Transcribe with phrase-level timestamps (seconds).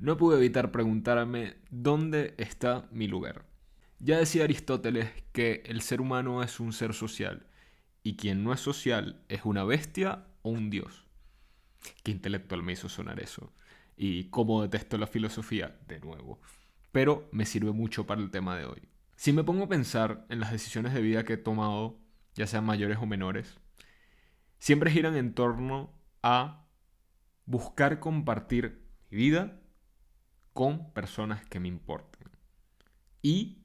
[0.00, 3.44] no pude evitar preguntarme dónde está mi lugar.
[3.98, 7.46] Ya decía Aristóteles que el ser humano es un ser social
[8.02, 11.04] y quien no es social es una bestia o un dios.
[12.02, 13.52] Qué intelectual me hizo sonar eso.
[13.94, 16.40] Y cómo detesto la filosofía, de nuevo.
[16.92, 18.80] Pero me sirve mucho para el tema de hoy.
[19.16, 22.00] Si me pongo a pensar en las decisiones de vida que he tomado,
[22.34, 23.58] ya sean mayores o menores,
[24.58, 25.92] siempre giran en torno
[26.22, 26.64] a
[27.44, 29.59] buscar compartir mi vida
[30.60, 32.28] con personas que me importen.
[33.22, 33.62] Y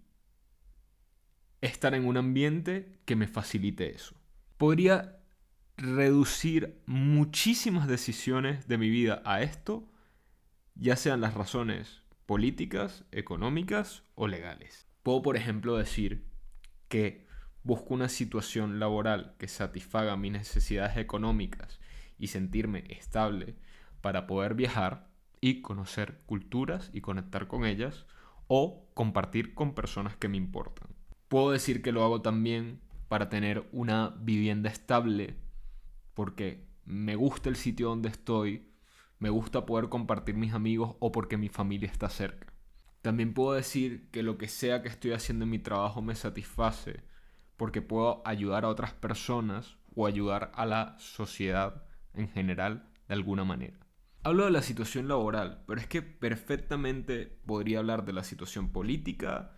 [1.59, 4.15] estar en un ambiente que me facilite eso.
[4.57, 5.19] Podría
[5.75, 9.91] reducir muchísimas decisiones de mi vida a esto,
[10.73, 14.87] ya sean las razones políticas, económicas o legales.
[15.03, 16.29] Puedo, por ejemplo, decir
[16.87, 17.27] que
[17.63, 21.81] busco una situación laboral que satisfaga mis necesidades económicas
[22.17, 23.57] y sentirme estable
[23.99, 25.13] para poder viajar
[25.45, 28.07] y conocer culturas y conectar con ellas
[28.47, 30.89] o compartir con personas que me importan.
[31.27, 35.35] Puedo decir que lo hago también para tener una vivienda estable
[36.15, 38.71] porque me gusta el sitio donde estoy,
[39.19, 42.51] me gusta poder compartir mis amigos o porque mi familia está cerca.
[43.03, 47.03] También puedo decir que lo que sea que estoy haciendo en mi trabajo me satisface
[47.55, 51.83] porque puedo ayudar a otras personas o ayudar a la sociedad
[52.15, 53.84] en general de alguna manera.
[54.25, 59.51] Hablo de la situación laboral, pero es que perfectamente podría hablar de la situación política,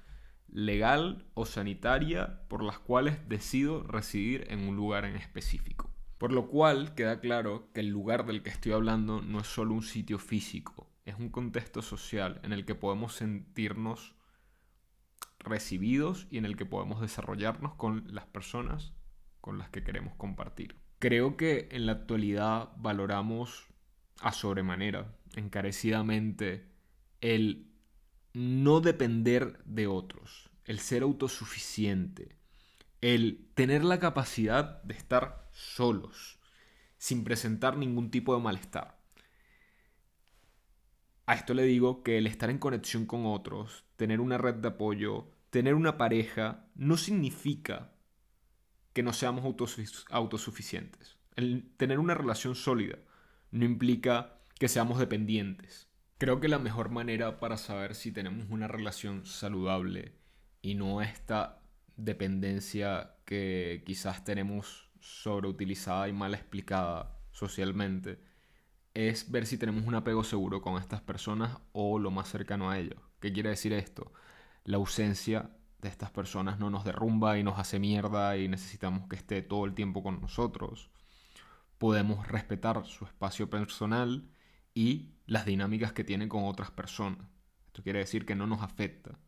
[0.50, 5.90] legal o sanitaria por las cuales decido residir en un lugar en específico.
[6.18, 9.74] Por lo cual queda claro que el lugar del que estoy hablando no es solo
[9.74, 14.16] un sitio físico, es un contexto social en el que podemos sentirnos
[15.40, 18.92] recibidos y en el que podemos desarrollarnos con las personas
[19.40, 20.76] con las que queremos compartir.
[21.00, 23.70] Creo que en la actualidad valoramos
[24.22, 26.68] a sobremanera, encarecidamente,
[27.22, 27.68] el
[28.34, 32.38] no depender de otros, el ser autosuficiente,
[33.02, 36.40] el tener la capacidad de estar solos,
[36.98, 39.00] sin presentar ningún tipo de malestar.
[41.26, 44.70] A esto le digo que el estar en conexión con otros, tener una red de
[44.70, 47.92] apoyo, tener una pareja, no significa
[48.94, 49.44] que no seamos
[50.10, 51.18] autosuficientes.
[51.36, 52.98] El tener una relación sólida
[53.58, 55.88] no implica que seamos dependientes.
[56.18, 60.14] Creo que la mejor manera para saber si tenemos una relación saludable
[60.62, 61.62] y no esta
[61.96, 68.20] dependencia que quizás tenemos sobreutilizada y mal explicada socialmente,
[68.94, 72.80] es ver si tenemos un apego seguro con estas personas o lo más cercano a
[72.80, 73.00] ellos.
[73.20, 74.12] ¿Qué quiere decir esto?
[74.64, 75.52] La ausencia
[75.82, 79.66] de estas personas no nos derrumba y nos hace mierda y necesitamos que esté todo
[79.66, 80.90] el tiempo con nosotros.
[81.78, 84.30] Podemos respetar su espacio personal
[84.74, 87.28] y las dinámicas que tiene con otras personas.
[87.68, 89.20] Esto quiere decir que no nos afecta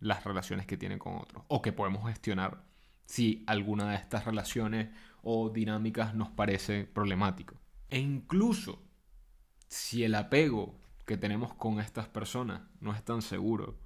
[0.00, 2.64] las relaciones que tiene con otros o que podemos gestionar
[3.04, 4.90] si alguna de estas relaciones
[5.22, 7.56] o dinámicas nos parece problemático.
[7.88, 8.82] E incluso
[9.66, 13.78] si el apego que tenemos con estas personas no es tan seguro,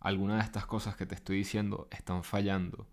[0.00, 2.88] alguna de estas cosas que te estoy diciendo están fallando,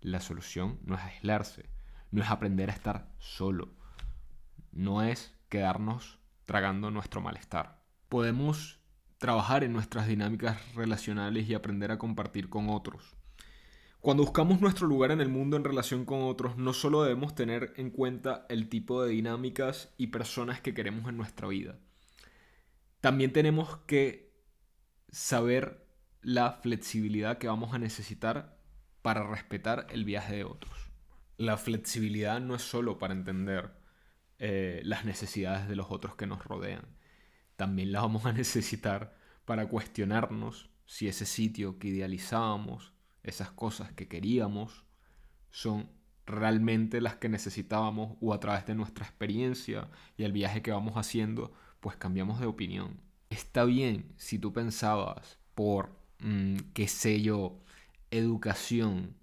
[0.00, 1.68] la solución no es aislarse,
[2.10, 3.74] no es aprender a estar solo,
[4.72, 7.82] no es quedarnos tragando nuestro malestar.
[8.08, 8.80] Podemos
[9.18, 13.16] trabajar en nuestras dinámicas relacionales y aprender a compartir con otros.
[14.00, 17.74] Cuando buscamos nuestro lugar en el mundo en relación con otros, no solo debemos tener
[17.76, 21.78] en cuenta el tipo de dinámicas y personas que queremos en nuestra vida,
[23.00, 24.32] también tenemos que
[25.10, 25.86] saber
[26.22, 28.58] la flexibilidad que vamos a necesitar
[29.02, 30.90] para respetar el viaje de otros.
[31.36, 33.79] La flexibilidad no es solo para entender
[34.40, 36.84] eh, las necesidades de los otros que nos rodean,
[37.56, 42.92] también la vamos a necesitar para cuestionarnos si ese sitio que idealizábamos,
[43.22, 44.84] esas cosas que queríamos,
[45.50, 45.88] son
[46.26, 50.94] realmente las que necesitábamos o a través de nuestra experiencia y el viaje que vamos
[50.96, 53.00] haciendo, pues cambiamos de opinión.
[53.28, 55.90] Está bien si tú pensabas por,
[56.20, 57.62] mm, qué sé yo,
[58.10, 59.14] educación,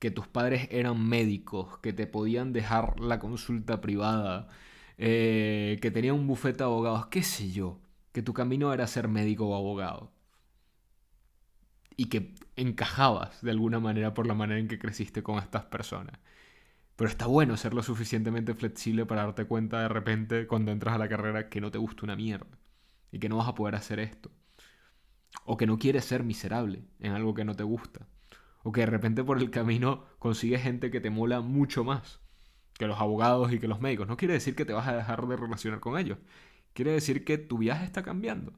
[0.00, 4.48] que tus padres eran médicos, que te podían dejar la consulta privada,
[4.98, 7.80] eh, que tenía un bufete de abogados, qué sé yo,
[8.12, 10.12] que tu camino era ser médico o abogado.
[11.96, 16.18] Y que encajabas de alguna manera por la manera en que creciste con estas personas.
[16.96, 20.98] Pero está bueno ser lo suficientemente flexible para darte cuenta de repente cuando entras a
[20.98, 22.58] la carrera que no te gusta una mierda.
[23.12, 24.30] Y que no vas a poder hacer esto.
[25.44, 28.06] O que no quieres ser miserable en algo que no te gusta.
[28.62, 32.20] O que de repente por el camino consigues gente que te mola mucho más
[32.80, 34.08] que los abogados y que los médicos.
[34.08, 36.18] No quiere decir que te vas a dejar de relacionar con ellos.
[36.72, 38.52] Quiere decir que tu viaje está cambiando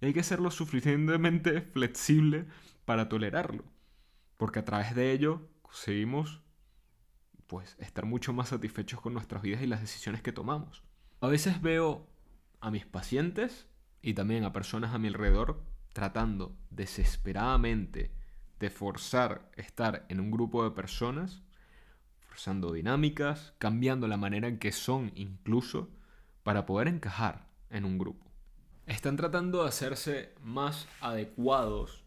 [0.00, 2.46] Y hay que ser lo suficientemente flexible
[2.84, 3.64] para tolerarlo.
[4.36, 6.42] Porque a través de ello conseguimos
[7.46, 10.82] pues estar mucho más satisfechos con nuestras vidas y las decisiones que tomamos.
[11.20, 12.08] A veces veo
[12.60, 13.68] a mis pacientes
[14.02, 15.62] y también a personas a mi alrededor
[15.92, 18.12] tratando desesperadamente
[18.58, 21.42] de forzar estar en un grupo de personas,
[22.28, 25.90] forzando dinámicas, cambiando la manera en que son incluso,
[26.42, 28.26] para poder encajar en un grupo.
[28.86, 32.04] Están tratando de hacerse más adecuados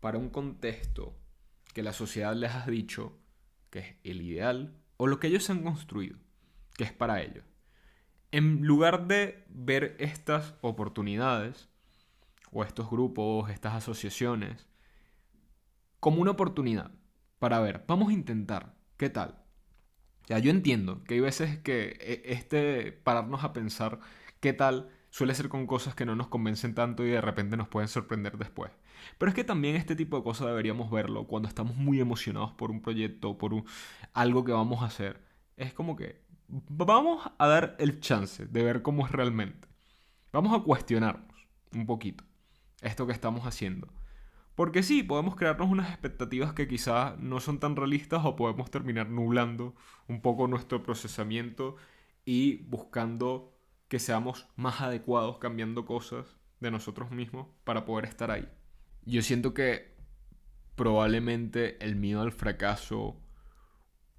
[0.00, 1.16] para un contexto
[1.72, 3.18] que la sociedad les ha dicho
[3.70, 6.18] que es el ideal, o lo que ellos han construido,
[6.76, 7.44] que es para ellos.
[8.30, 11.68] En lugar de ver estas oportunidades,
[12.52, 14.68] o estos grupos, estas asociaciones,
[16.04, 16.90] como una oportunidad
[17.38, 19.42] para ver, vamos a intentar, ¿qué tal?
[20.26, 24.00] Ya, yo entiendo que hay veces que e, este pararnos a pensar
[24.40, 27.68] qué tal suele ser con cosas que no nos convencen tanto y de repente nos
[27.68, 28.70] pueden sorprender después.
[29.16, 32.70] Pero es que también este tipo de cosas deberíamos verlo cuando estamos muy emocionados por
[32.70, 33.64] un proyecto, por
[34.12, 35.24] algo que vamos a hacer.
[35.56, 39.68] Es como que vamos a dar el chance de ver cómo es realmente.
[40.34, 42.24] Vamos a cuestionarnos un poquito
[42.82, 43.88] esto que estamos haciendo.
[44.54, 49.08] Porque sí, podemos crearnos unas expectativas que quizás no son tan realistas o podemos terminar
[49.08, 49.74] nublando
[50.08, 51.76] un poco nuestro procesamiento
[52.24, 53.58] y buscando
[53.88, 58.48] que seamos más adecuados cambiando cosas de nosotros mismos para poder estar ahí.
[59.04, 59.94] Yo siento que
[60.76, 63.20] probablemente el miedo al fracaso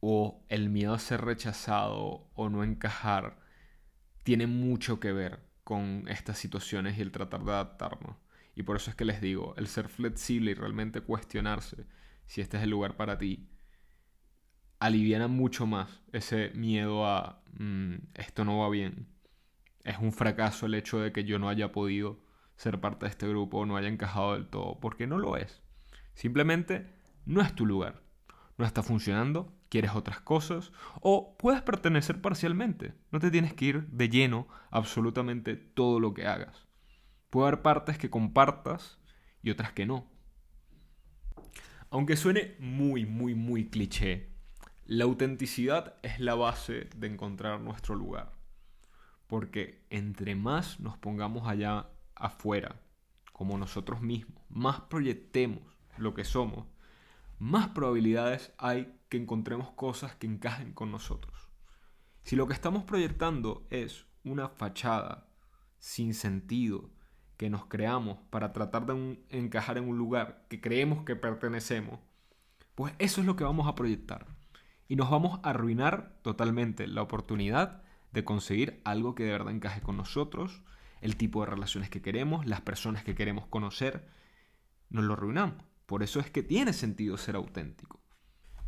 [0.01, 3.39] o el miedo a ser rechazado o no encajar
[4.23, 8.15] tiene mucho que ver con estas situaciones y el tratar de adaptarnos.
[8.55, 11.85] Y por eso es que les digo, el ser flexible y realmente cuestionarse
[12.25, 13.49] si este es el lugar para ti,
[14.79, 19.15] aliviana mucho más ese miedo a mm, esto no va bien
[19.85, 22.19] es un fracaso el hecho de que yo no haya podido
[22.57, 25.61] ser parte de este grupo no haya encajado del todo, porque no lo es.
[26.15, 26.89] Simplemente
[27.25, 28.01] no es tu lugar.
[28.57, 32.93] No está funcionando, quieres otras cosas o puedes pertenecer parcialmente.
[33.11, 36.64] No te tienes que ir de lleno absolutamente todo lo que hagas.
[37.35, 38.97] Puede haber partes que compartas
[39.43, 40.07] y otras que no.
[41.89, 44.29] Aunque suene muy, muy, muy cliché,
[44.85, 48.31] la autenticidad es la base de encontrar nuestro lugar.
[49.27, 52.81] Porque entre más nos pongamos allá afuera,
[53.33, 55.61] como nosotros mismos, más proyectemos
[55.97, 56.67] lo que somos,
[57.37, 61.49] más probabilidades hay que encontremos cosas que encajen con nosotros.
[62.23, 65.27] Si lo que estamos proyectando es una fachada
[65.79, 66.94] sin sentido
[67.37, 71.99] que nos creamos para tratar de encajar en un lugar que creemos que pertenecemos,
[72.75, 74.27] pues eso es lo que vamos a proyectar.
[74.87, 79.81] Y nos vamos a arruinar totalmente la oportunidad de conseguir algo que de verdad encaje
[79.81, 80.61] con nosotros,
[81.01, 84.07] el tipo de relaciones que queremos, las personas que queremos conocer,
[84.89, 85.63] nos lo arruinamos.
[85.85, 88.01] Por eso es que tiene sentido ser auténtico.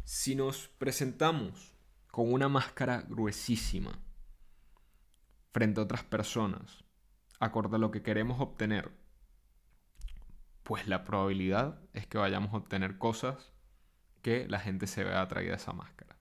[0.04, 1.76] Si nos presentamos
[2.12, 4.00] con una máscara gruesísima
[5.52, 6.84] frente a otras personas,
[7.40, 8.92] acorde a lo que queremos obtener,
[10.64, 13.54] pues la probabilidad es que vayamos a obtener cosas
[14.22, 16.18] que la gente se vea atraída a esa máscara.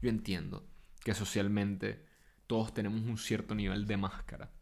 [0.00, 0.66] Yo entiendo
[1.04, 2.06] que socialmente
[2.46, 4.52] todos tenemos un cierto nivel de máscara.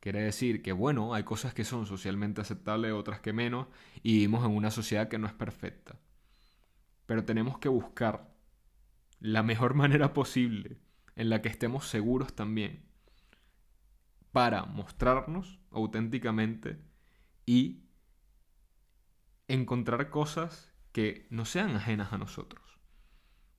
[0.00, 3.66] Quiere decir que, bueno, hay cosas que son socialmente aceptables, otras que menos,
[4.02, 6.00] y vivimos en una sociedad que no es perfecta.
[7.04, 8.34] Pero tenemos que buscar
[9.18, 10.80] la mejor manera posible
[11.16, 12.89] en la que estemos seguros también
[14.32, 16.78] para mostrarnos auténticamente
[17.46, 17.84] y
[19.48, 22.78] encontrar cosas que no sean ajenas a nosotros.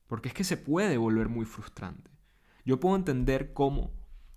[0.06, 2.10] Porque es que se puede volver muy frustrante.
[2.64, 3.92] Yo puedo entender cómo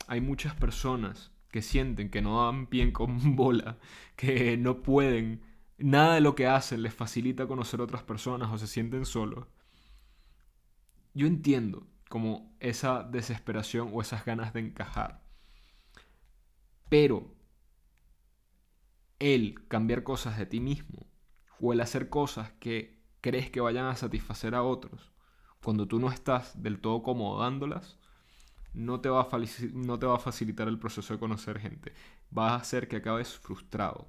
[0.07, 3.77] hay muchas personas que sienten que no dan bien con bola,
[4.15, 5.41] que no pueden,
[5.77, 9.47] nada de lo que hacen les facilita conocer otras personas o se sienten solos.
[11.13, 15.24] Yo entiendo como esa desesperación o esas ganas de encajar.
[16.89, 17.33] Pero
[19.19, 21.07] el cambiar cosas de ti mismo
[21.59, 25.11] o el hacer cosas que crees que vayan a satisfacer a otros,
[25.63, 27.97] cuando tú no estás del todo cómodo dándolas,
[28.73, 29.27] no te, va a
[29.73, 31.93] no te va a facilitar el proceso de conocer gente.
[32.37, 34.07] Va a hacer que acabes frustrado.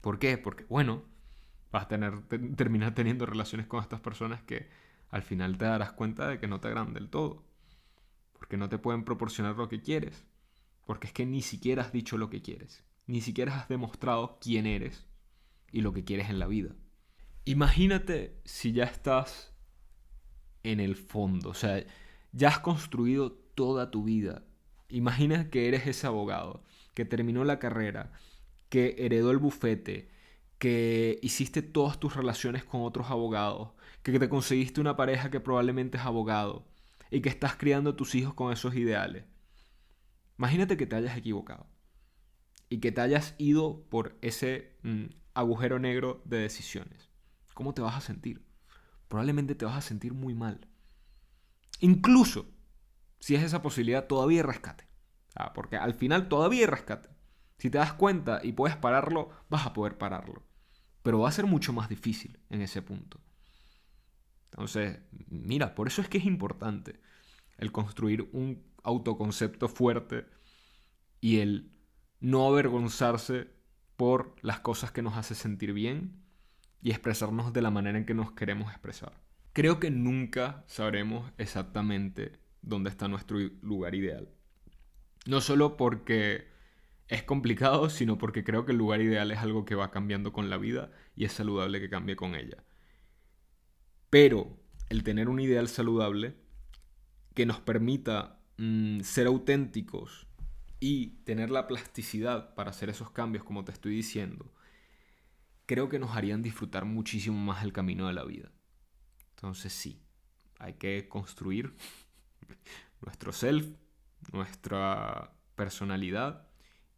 [0.00, 0.36] ¿Por qué?
[0.36, 1.04] Porque, bueno,
[1.72, 2.22] vas a tener,
[2.56, 4.68] terminar teniendo relaciones con estas personas que
[5.10, 7.44] al final te darás cuenta de que no te agradan del todo.
[8.34, 10.24] Porque no te pueden proporcionar lo que quieres.
[10.84, 12.84] Porque es que ni siquiera has dicho lo que quieres.
[13.06, 15.06] Ni siquiera has demostrado quién eres
[15.72, 16.74] y lo que quieres en la vida.
[17.44, 19.54] Imagínate si ya estás
[20.62, 21.50] en el fondo.
[21.50, 21.84] O sea,
[22.32, 24.44] ya has construido toda tu vida.
[24.88, 26.64] Imagina que eres ese abogado
[26.94, 28.12] que terminó la carrera,
[28.68, 30.08] que heredó el bufete,
[30.58, 33.70] que hiciste todas tus relaciones con otros abogados,
[34.02, 36.66] que te conseguiste una pareja que probablemente es abogado
[37.10, 39.24] y que estás criando a tus hijos con esos ideales.
[40.38, 41.66] Imagínate que te hayas equivocado
[42.68, 47.10] y que te hayas ido por ese mm, agujero negro de decisiones.
[47.54, 48.44] ¿Cómo te vas a sentir?
[49.08, 50.66] Probablemente te vas a sentir muy mal.
[51.80, 52.54] Incluso
[53.20, 54.86] si es esa posibilidad, todavía rescate.
[55.34, 57.08] Ah, porque al final todavía rescate.
[57.58, 60.44] Si te das cuenta y puedes pararlo, vas a poder pararlo.
[61.02, 63.20] Pero va a ser mucho más difícil en ese punto.
[64.50, 67.00] Entonces, mira, por eso es que es importante
[67.56, 70.26] el construir un autoconcepto fuerte
[71.20, 71.72] y el
[72.20, 73.48] no avergonzarse
[73.96, 76.22] por las cosas que nos hace sentir bien
[76.82, 79.12] y expresarnos de la manera en que nos queremos expresar.
[79.52, 84.28] Creo que nunca sabremos exactamente dónde está nuestro lugar ideal.
[85.26, 86.48] No solo porque
[87.08, 90.50] es complicado, sino porque creo que el lugar ideal es algo que va cambiando con
[90.50, 92.64] la vida y es saludable que cambie con ella.
[94.10, 96.36] Pero el tener un ideal saludable
[97.34, 100.26] que nos permita mm, ser auténticos
[100.80, 104.52] y tener la plasticidad para hacer esos cambios, como te estoy diciendo,
[105.66, 108.50] creo que nos harían disfrutar muchísimo más el camino de la vida.
[109.30, 110.02] Entonces sí,
[110.58, 111.74] hay que construir
[113.00, 113.66] nuestro self,
[114.32, 116.48] nuestra personalidad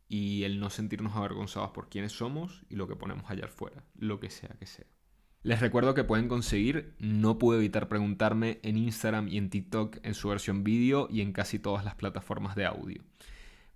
[0.09, 4.21] y el no sentirnos avergonzados por quienes somos y lo que ponemos allá afuera, lo
[4.21, 4.87] que sea que sea.
[5.47, 10.15] Les recuerdo que pueden conseguir No pude evitar preguntarme en Instagram y en TikTok en
[10.15, 13.05] su versión vídeo y en casi todas las plataformas de audio.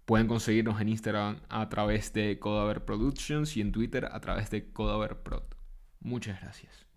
[0.04, 4.72] Pueden conseguirnos en Instagram a través de Codaver Productions y en Twitter a través de
[4.72, 5.44] Codaver Prod.
[6.00, 6.89] Muchas gracias.